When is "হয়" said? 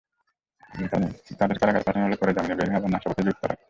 3.43-3.59